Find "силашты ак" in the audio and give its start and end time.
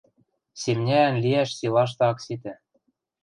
1.57-2.17